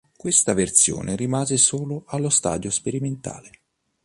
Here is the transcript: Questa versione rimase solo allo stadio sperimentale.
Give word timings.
Questa 0.17 0.55
versione 0.55 1.15
rimase 1.15 1.57
solo 1.57 2.05
allo 2.07 2.29
stadio 2.29 2.71
sperimentale. 2.71 3.51